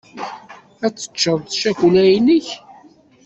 [0.85, 2.47] Ad teččeḍ cakula-inek.